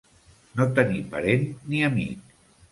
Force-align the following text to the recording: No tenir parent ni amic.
No 0.61 0.67
tenir 0.79 1.03
parent 1.13 1.47
ni 1.69 1.85
amic. 1.93 2.35